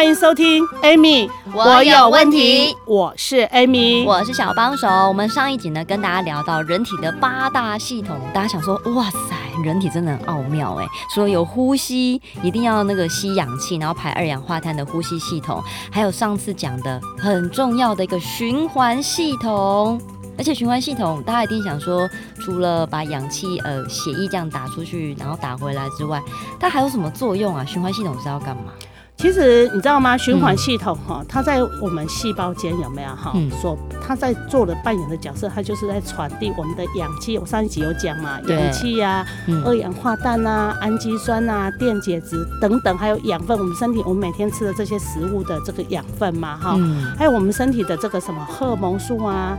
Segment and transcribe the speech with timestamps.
[0.00, 2.74] 欢迎收听 Amy，我有问题。
[2.86, 4.88] 我是 Amy，我是小帮手。
[4.88, 10.86] 我们上一集呢，跟大家聊到人体的八大系统，大家想说，哇塞，人体真的很奥妙哎！
[11.14, 15.62] 说有呼吸，一定要那个吸氧气，然后排二氧化碳的呼吸系统，
[15.92, 20.00] 还有上次讲的很重要的一个循环系统。
[20.38, 22.08] 而且循环系统，大家一定想说，
[22.42, 26.22] 除了把氧气呃血液这样打出去，然后打回来之外，
[26.58, 27.62] 它还有什么作用啊？
[27.66, 28.72] 循环系统是要干嘛？
[29.20, 30.16] 其实你知道吗？
[30.16, 33.34] 循环系统哈，它在我们细胞间有没有哈？
[33.60, 37.36] 所它在做的扮演的角色，它就是在传递我们的氧气。
[37.36, 39.26] 我上一集有讲嘛，氧气呀、
[39.66, 43.58] 二氧化氮啊、氨基酸啊、电解质等等，还有养分。
[43.58, 46.78] 我们身体我们每天吃的这些食物的这个养分嘛，哈，
[47.18, 49.54] 还有我们身体的这个什么荷尔蒙素啊，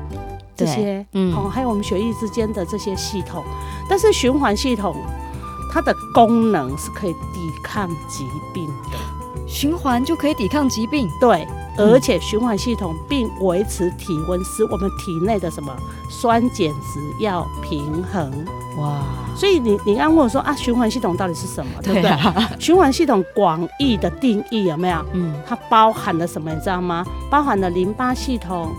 [0.56, 3.44] 这些，嗯，还有我们血液之间的这些系统。
[3.88, 4.96] 但是循环系统
[5.72, 8.98] 它的功能是可以抵抗疾病的。
[9.52, 11.46] 循环就可以抵抗疾病，对，
[11.78, 15.76] 而且循环系统并维持体温，使我们体内的什么
[16.10, 18.32] 酸碱值要平衡。
[18.78, 19.04] 哇，
[19.36, 22.10] 所以你你刚问我说啊，循环系统到底是什么， 对不对？
[22.10, 25.06] 啊、循环系统广义的定义有没有？
[25.12, 27.06] 嗯，它包含了什么，你知道吗？
[27.30, 28.74] 包含了淋巴系统、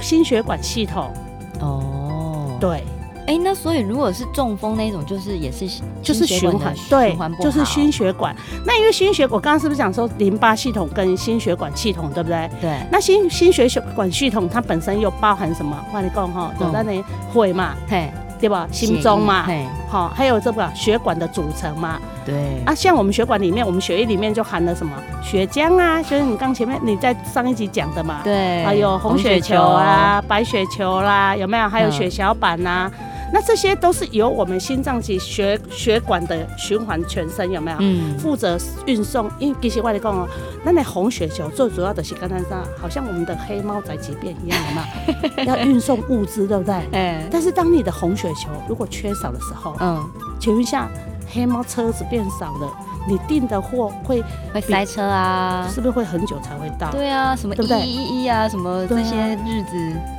[0.00, 1.12] 心血管系统。
[1.60, 2.82] 哦，对。
[3.26, 5.66] 哎、欸，那所以如果是中风那种，就是也是
[6.00, 8.34] 就是循环，对，就是心血管。
[8.64, 12.48] 那因为心血管，我刚刚是不是讲说淋巴系统跟心血管系统，对不对？
[12.60, 12.78] 对。
[12.90, 15.76] 那心心血管系统它本身又包含什么？
[15.88, 18.68] 我跟你讲哈，就在那会嘛，对，对吧？
[18.70, 19.44] 心中嘛，
[19.88, 21.98] 好，还有这个血管的组成嘛。
[22.24, 22.62] 对。
[22.64, 24.92] 啊，像我们血管里面，我们血液里面就含了什么？
[25.20, 28.20] 血浆啊，就是你刚前面你在上一集讲的嘛。
[28.22, 28.64] 对。
[28.64, 31.68] 还有红血球啊，白血球啦，有没有？
[31.68, 32.88] 还有血小板呐。
[33.32, 37.76] 那这些都是由我们心脏及血血管的循环全身有没有？
[37.80, 39.30] 嗯，负责运送。
[39.38, 40.28] 因为其实我跟你讲哦，
[40.64, 44.84] 那那红血球最主要的是刚才说，好像我们的黑猫在急便一样的嘛，
[45.44, 46.74] 要运送物资，对不对？
[46.92, 47.28] 哎。
[47.30, 50.02] 但是当你的红血球如果缺少的时候，嗯，
[50.40, 50.88] 请问一下，
[51.32, 52.72] 黑猫车子变少了。
[53.08, 54.22] 你订的货会
[54.52, 55.68] 会塞车啊？
[55.72, 56.90] 是不是会很久才会到？
[56.90, 59.76] 对啊，什么一一一啊，什么这些日子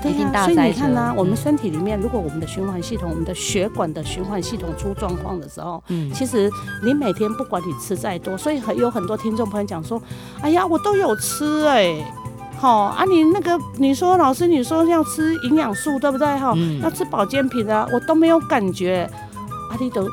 [0.09, 0.55] 一定大塞车。
[0.55, 6.49] 所以你看呢，我们身体里面，如果我们的循环系统、我们的血管的循环系统出状况的时候，嗯，其实
[6.83, 10.01] 你每天不管你吃再多，所以很有很多听众朋友讲说，
[10.41, 11.95] 哎呀，我都有吃哎，
[12.57, 16.55] 好啊，你那个你说老师你说要吃营养素对不对哈？
[16.81, 19.09] 要吃保健品啊，我都没有感觉，
[19.69, 20.09] 啊，你都。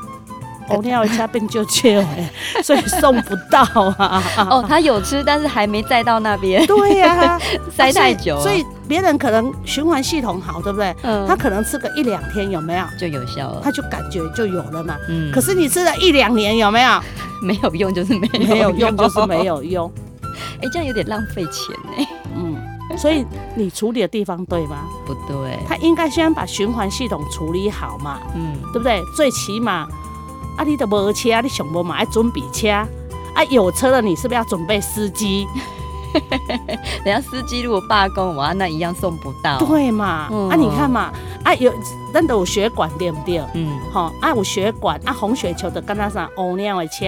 [0.69, 2.31] 哦，你要加变就切哎，
[2.63, 3.61] 所以送不到
[3.99, 4.23] 啊。
[4.51, 6.67] 哦，他有吃，但是还没载到那边。
[6.67, 8.43] 对呀、啊， 塞太久了。
[8.43, 10.95] 所以别人可能循环系统好，对不对？
[11.03, 11.27] 嗯。
[11.27, 12.85] 他可能吃个一两天，有没有？
[12.99, 13.61] 就有效了。
[13.63, 14.97] 他就感觉就有了嘛。
[15.09, 15.31] 嗯。
[15.33, 17.01] 可是你吃了一两年，有没有？
[17.43, 19.93] 没有用就是没有用，没有用就是没有用。
[20.57, 22.07] 哎、欸，这样有点浪费钱呢。
[22.35, 22.57] 嗯。
[22.97, 23.25] 所以
[23.55, 24.85] 你处理的地方对吗？
[25.05, 25.59] 不对。
[25.69, 28.19] 他应该先把循环系统处理好嘛。
[28.35, 28.57] 嗯。
[28.73, 29.03] 对不对？
[29.15, 29.87] 最起码。
[30.57, 32.69] 啊，你都无车，你想无嘛要准备车？
[32.71, 35.47] 啊，有车了，你是不是要准备司机？
[37.05, 39.59] 人家司机如果罢工，哇，那一样送不到。
[39.59, 40.29] 对嘛？
[40.31, 41.73] 嗯、啊，你看嘛，啊有，
[42.13, 43.43] 咱都有血管对不对？
[43.55, 47.07] 嗯，好，啊有血管，啊红血球的跟他上哦那样的车，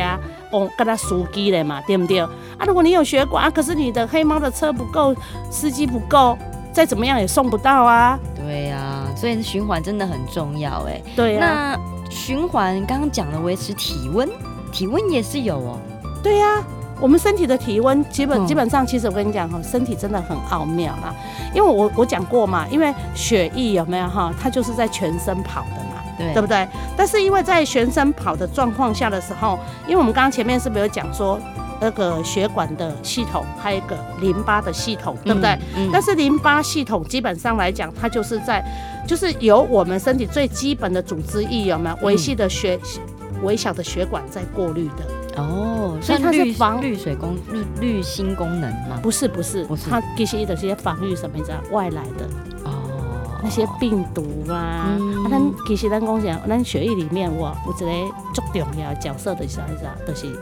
[0.51, 2.19] 哦跟他司机的嘛，对不对？
[2.19, 2.29] 啊，
[2.67, 5.15] 如果你有血管，啊可是你的黑猫的车不够，
[5.53, 6.37] 司机不够，
[6.73, 8.19] 再怎么样也送不到啊。
[8.35, 11.01] 对呀、啊，所以循环真的很重要哎。
[11.15, 11.77] 对呀、啊。
[11.77, 14.29] 那循环刚刚讲了维持体温，
[14.73, 15.79] 体温也是有哦。
[16.23, 16.65] 对呀、啊，
[17.01, 21.15] 我们身体的体温基本基本上，其实我跟你讲哈，身体真的很奥妙啦。
[21.55, 26.67] 因为我我讲过嘛，因为血液有没有哈，它就是在全身跑的嘛，对对不对？
[26.97, 31.39] 但是因为在全身跑的状况下的时候，因为我们刚刚前面是不是有讲说？
[31.81, 35.51] 那个血管的系统，还有一个淋巴的系统，对不对？
[35.77, 38.65] 嗯嗯、但是淋巴系统基本上来讲，它就是在，
[39.07, 45.43] 就是由我们身体最基本的组织液有没有维系的血，嗯、微小的血管在过滤的。
[45.43, 48.99] 哦，所以它是防滤水功滤滤芯功能吗？
[49.03, 52.27] 不是不是，不是它其实的这些防御什么的外来的
[52.65, 59.67] 哦，那些病毒啊，嗯、啊，咱其实咱讲讲，咱血液里面哇，有一个足重要的角色的是啥？
[60.07, 60.35] 就是。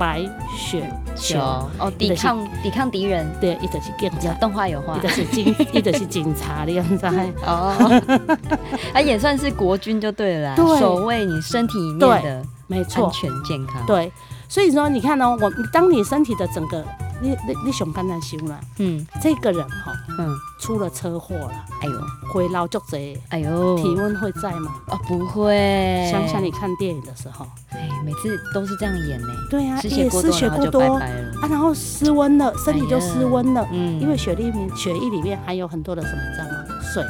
[0.00, 0.22] 白
[0.56, 1.38] 雪球。
[1.78, 7.06] 哦，抵抗抵抗敌人，对，一直是警察，动画有画，一直是警， 一直是警察，的样子
[7.44, 8.00] 哦，
[8.96, 14.10] 啊，也算是国军就对了啦，守卫你身体里面的，没错，安全健康，对，
[14.48, 16.82] 所以说你看呢，我当你身体的整个。
[17.20, 18.60] 你你你想干哪想了？
[18.78, 21.52] 嗯，这个人哈，嗯，出了车祸了，
[21.82, 22.00] 哎呦，
[22.32, 24.72] 回脑就贼，哎呦，体温会在吗？
[24.88, 26.08] 哦，不会。
[26.10, 29.28] 想想你看电影的时候，哎，每次都是这样演呢。
[29.50, 30.80] 对呀，也失血过多。
[30.80, 36.82] 啊，然后失温了，身体就失温了，嗯，因为血里面血液里面含有很多的什么，知道吗？
[36.92, 37.04] 水。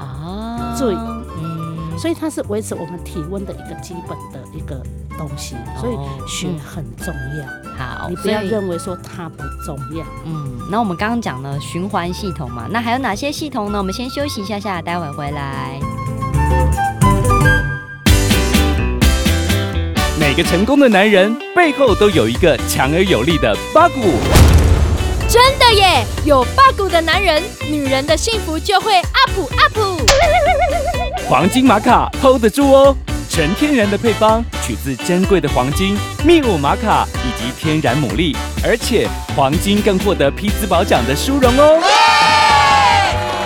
[0.00, 4.82] 啊，水，嗯，所以它是维持我们体温的一个基本的一个
[5.20, 5.96] 东西，所以
[6.26, 7.44] 血很重要。
[7.76, 10.02] 好，你不要认为说它不重要。
[10.24, 13.76] 嗯，那我们刚刚讲了循环系统嘛，那还有哪些系统呢？
[13.76, 15.78] 我们先休息一下下，待会回来。
[20.18, 24.00] 每个成功的男人背后都有一个强而有力的八股。
[25.28, 29.78] 真的耶，有八股的男人，女人的幸福就会 up up。
[31.28, 32.96] 黄金玛卡 hold 得住哦。
[33.32, 41.80] 全天然的配方，取自珍贵的黄金、秘鲁玛卡以及天然牡蛎，而且黄金更获得匹兹堡奖的殊荣哦！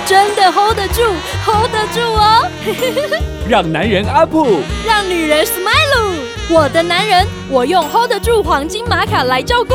[0.07, 1.03] 真的 hold 得住
[1.45, 2.49] ，hold 得住哦！
[3.47, 6.15] 让男人阿布让女人 smile。
[6.49, 9.75] 我的男人，我用 hold 得住黄金玛卡来照顾；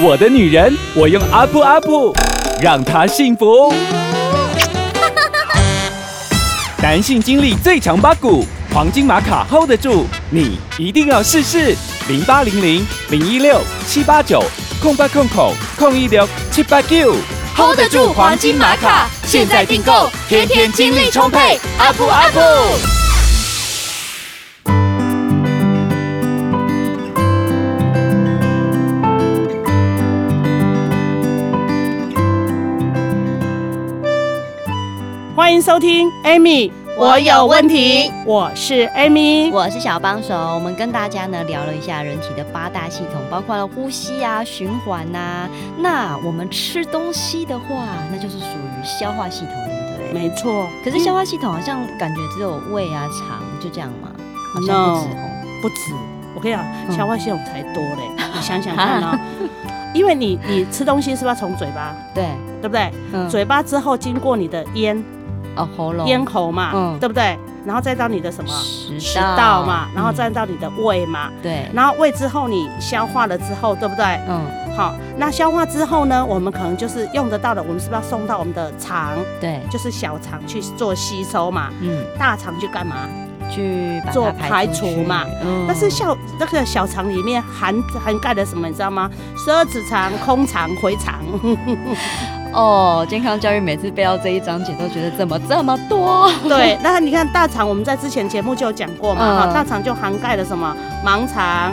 [0.00, 2.14] 我的女人，我用阿布阿布
[2.60, 3.74] 让她幸福。
[6.82, 8.44] 男性精力最强八股。
[8.78, 11.74] 黄金玛卡 hold 得住，你一定要试试。
[12.06, 14.40] 零八零零零一六七八九
[14.80, 17.12] 空八空口空一六七八九
[17.56, 22.38] hold 得住黄金玛卡，现在订购，天天精力充沛，up up。
[35.34, 36.70] 欢迎收听 Amy。
[37.00, 40.34] 我有问题，我是 Amy，我是小帮手。
[40.34, 45.48] 我们跟大家呢聊了一下人体的八大系统，包括了呼吸啊、循环呐、啊。
[45.78, 49.54] 那我们吃东西的话，那就是属于消化系统，
[49.96, 50.22] 对不对？
[50.22, 50.66] 没错。
[50.84, 54.08] 可是消化系统好像感觉只有胃啊、肠就这样嘛，
[54.52, 55.22] 好像不止哦。
[55.22, 55.76] No, 不止。
[56.34, 58.02] 我跟你讲，消化系统才多嘞。
[58.16, 59.48] 嗯、 你想想看啊、哦，
[59.94, 61.94] 因为你你吃东西是不是要从嘴巴？
[62.12, 62.24] 对，
[62.60, 62.90] 对不对？
[63.12, 63.28] 嗯。
[63.30, 65.00] 嘴巴之后经过你的咽。
[65.58, 67.38] 哦，喉咙、咽喉嘛，嗯，对不对？
[67.66, 68.50] 然后再到你的什么
[68.98, 71.68] 食道嘛，然后再到你的胃嘛，对。
[71.74, 74.04] 然后胃之后你消化了之后，对不对？
[74.28, 74.40] 嗯。
[74.74, 79.10] 好，那消化之后呢，我们可能就是用得到的，我们是不是要送到我们的肠？
[79.40, 81.68] 对，就是小肠去做吸收嘛。
[81.80, 82.06] 嗯。
[82.16, 82.94] 大肠去干嘛？
[83.50, 85.24] 去做排除嘛。
[85.42, 85.64] 嗯。
[85.66, 89.10] 但是小那个小肠里面含含盖的什么，你知道吗？
[89.36, 91.16] 十二指肠、空肠、回肠。
[92.52, 96.30] 哦，健康教育每次背到这一章节都觉得怎么这么多？
[96.48, 100.74] 对，那你看大肠，我们在之前节目就有讲过嘛，哈、嗯，大肠就涵盖了什么？
[101.04, 101.72] 盲肠、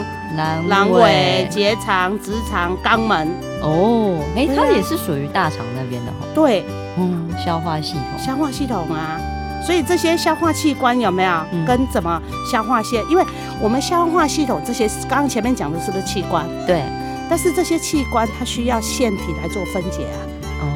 [0.68, 3.28] 阑尾、结肠、直肠、肛门。
[3.62, 6.26] 哦，哎、欸，它也是属于大肠那边的哈。
[6.34, 6.64] 对，
[6.98, 9.18] 嗯，消化系统，消化系统啊，
[9.64, 11.32] 所以这些消化器官有没有
[11.66, 12.20] 跟怎么
[12.52, 13.02] 消化腺？
[13.10, 13.24] 因为
[13.60, 16.46] 我们消化系统这些刚刚前面讲的是不是器官？
[16.66, 16.82] 对，
[17.28, 20.20] 但是这些器官它需要腺体来做分解啊。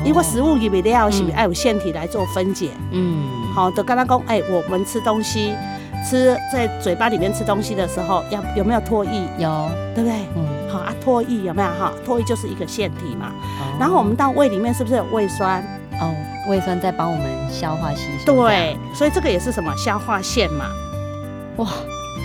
[0.04, 5.54] 因为食物里面要是爱有腺体来做分解，嗯，好的，刚刚讲，哎，我们吃东西，
[6.08, 9.22] 吃在嘴巴里面吃东西的时候，要有没有唾液？
[9.38, 10.18] 有，对不对？
[10.36, 11.68] 嗯，好啊，唾液有没有？
[11.68, 13.32] 哈，唾液就是一个腺体嘛。
[13.78, 15.62] 然后我们到胃里面是不是有胃酸？
[16.00, 16.14] 哦，
[16.48, 18.34] 胃酸在帮我们消化吸收。
[18.34, 20.66] 对，所以这个也是什么消化腺嘛？
[21.56, 21.68] 哇。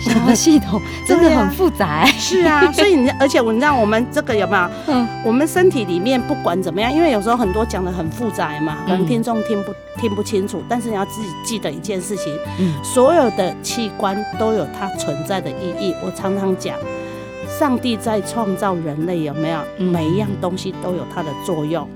[0.00, 4.70] 消化系统真的很复杂，欸，是啊，所以你而且我你知道我们这个有没有？
[4.94, 15.94] 嗯，我们身体里面不管怎么样，因为有时候很多讲的很复杂嘛，可能听众听不听不清楚，但是你要自己记得一件事情，嗯，所有的器官都有它存在的意义。
[16.04, 16.76] 我常常讲，
[17.58, 19.60] 上帝在创造人类有没有？
[19.78, 21.88] 每一样东西都有它的作用。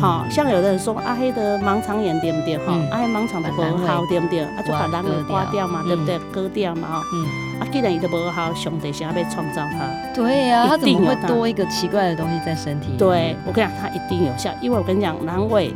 [0.00, 2.56] 好像有的人说啊，黑的盲肠炎对不对？
[2.58, 4.40] 哈，啊，盲肠的不好对不对？
[4.40, 6.18] 啊，就把囊给刮掉嘛，对不对？
[6.32, 12.96] 割掉嘛，哈，嗯，啊，既然伊都不好，上帝想要被创造它，对呀，它怎么会多一个奇怪的东西在身体？
[12.98, 15.74] 对，我跟你讲，它一定有效，因为我跟你讲，阑尾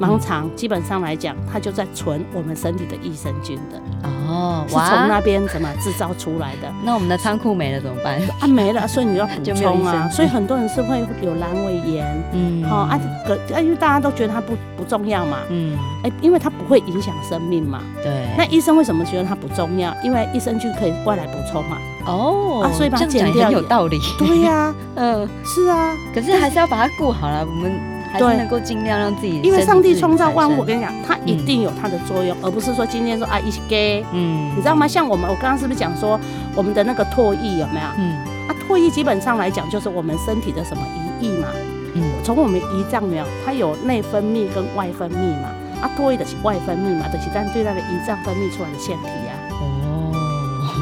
[0.00, 3.80] 盲肠基本上来讲，它就在存我们身体的益生菌的
[4.28, 6.70] 哦，是从那边怎么制造出来的？
[6.84, 8.20] 那我们的仓库没了怎么办？
[8.40, 10.08] 啊，没了，所以你要补充啊。
[10.10, 18.26] 所以很多人是会有阑尾炎，嗯，好啊，个因为大家都觉得它不不重要嘛，嗯，哎，因为它不会影响生命嘛，对。
[18.36, 19.94] 那医生为什么觉得它不重要？
[20.02, 23.98] 因为益生菌可以外来补充嘛，哦，啊，所以把它减掉有道理。
[24.18, 27.95] 对呀，嗯，是啊，可是还是要把它顾好了，我们。
[28.18, 34.86] 对，能够尽量让自己，因为上帝创造万物，我跟你讲，它一定有它的作用，而不是说今天说啊一给，嗯，你知道吗？
[34.86, 36.18] 像我们，我刚刚是不是讲说
[36.54, 37.86] 我们的那个唾液有没有？
[37.98, 38.16] 嗯，
[38.48, 40.82] 啊，唾液基本上来讲就是我们身体的什么
[41.20, 41.48] 胰液嘛，
[41.94, 45.48] 嗯，从我们胰脏没有，它有内分泌跟外分泌嘛，
[45.80, 49.32] 啊，唾液的是外分泌嘛，就是咱对那个胰脏分泌出来的腺体啊。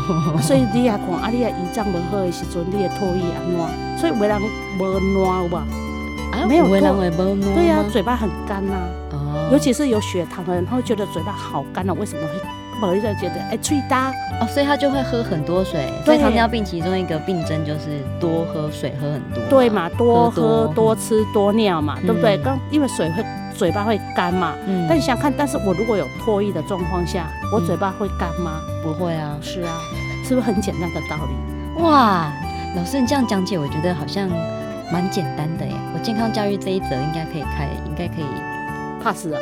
[0.07, 3.99] 哦，所以你也看啊，你的胰脏不好的时阵，你的唾液安怎？
[3.99, 4.39] 所以为人
[4.79, 5.49] 无烂有
[6.45, 6.49] 吧？
[6.49, 8.73] 没有过，对呀，嘴巴很干呐。
[9.11, 11.93] 哦，尤其是有血糖的人，他会觉得嘴巴好干了。
[11.95, 12.35] 为什么会？
[12.81, 14.11] 某一个觉得哎，嘴大
[14.41, 15.93] 哦，所以他就会喝很多水。
[16.05, 19.43] 所以糖尿病其中一个病症就是多喝水，喝很多。
[19.49, 22.37] 对嘛，多喝、多吃、多尿嘛，对不对？
[22.39, 23.25] 刚因为水会
[23.57, 24.55] 嘴巴会干嘛。
[24.67, 24.87] 嗯。
[24.89, 28.61] 但你想看，但是我如果有唾液的状况下，我嘴巴会干吗？
[28.83, 29.39] 不会啊。
[29.41, 29.79] 是啊，
[30.25, 31.81] 是不是很简单的道理？
[31.81, 32.33] 哇，
[32.77, 34.29] 老师你这样讲解，我觉得好像。
[34.93, 38.25] 蛮简单的耶，我健康教育这一则应该可以开，应该可以
[39.03, 39.39] pass 了，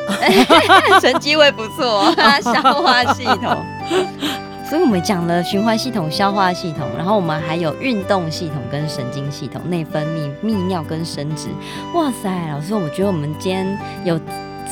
[1.01, 2.13] 成绩会不错。
[2.43, 3.65] 消化系统，
[4.69, 11.49] 所以我们讲了循环系统、消化系统，然后我们还有运动系统跟神经系统、内分泌、泌尿跟生殖。
[11.95, 14.19] 哇塞，老师，我觉得我们今天有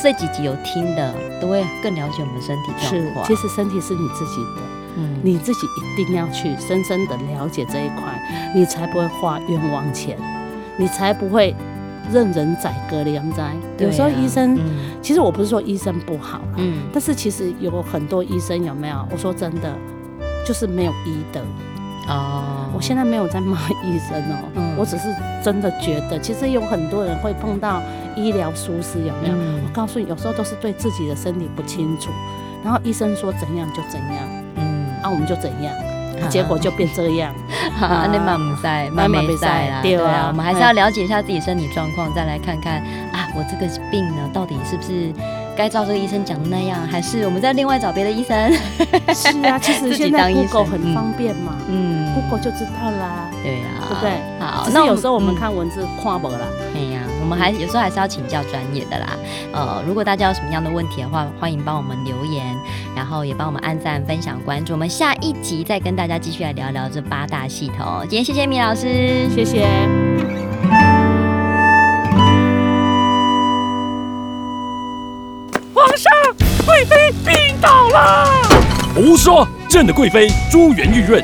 [0.01, 3.25] 这几集有听的，都会更了解我们身体状况。
[3.25, 4.61] 是，其实身体是你自己的，
[4.97, 10.17] 嗯，你自己一定要去深深的了解这一块，你才不会花冤枉钱。
[10.77, 11.55] 你才不会
[12.11, 13.53] 任人宰割的，样在。
[13.77, 14.59] 有时候医生，
[15.01, 19.07] 其实我不是说医生不好，嗯，但是其实有很多医生有没有？
[19.11, 19.73] 我说真的，
[20.45, 21.39] 就是没有医德。
[22.07, 25.13] 哦，我现在没有在骂医生哦，我只是
[25.43, 27.81] 真的觉得，其实有很多人会碰到
[28.15, 29.35] 医疗疏失，有没有？
[29.35, 32.09] 我告诉你，有时候都是对自己的身体不清楚，
[32.63, 34.17] 然后医生说怎样就怎样，
[34.55, 35.73] 嗯，啊，我们就怎样。
[36.29, 37.33] 结果就变这样，
[37.79, 39.79] 哈， 那妈不在，蛮没在啦。
[39.81, 45.11] 对啊，我们还是要了解一下自己身体状况，再来看看啊，我这个病呢，到底是不是
[45.55, 48.51] 该照这个医生讲的那样，还是我们再另外找别的医生？
[49.13, 53.29] 是啊， 其实现在 Google 很方便嘛，嗯，Google 就知道啦。
[53.43, 54.11] 对啊，对不对？
[54.39, 56.39] 好，那有时候我们看文字看不了。
[56.75, 57.01] 哎呀。
[57.21, 59.15] 我们还有时候还是要请教专业的啦，
[59.53, 62.43] 呃，如果大家有什么样的问题的话，欢迎帮我们留言，
[62.95, 64.73] 然后也帮我们按赞、分享、关注。
[64.73, 68.01] 我们下一集再跟大家继续来聊聊这八大系统。
[68.09, 69.67] 今天谢谢米老师，谢谢。
[75.73, 76.11] 皇上，
[76.65, 78.27] 贵妃病倒了。
[78.93, 79.47] 胡说！
[79.69, 81.23] 朕的贵妃珠圆玉润，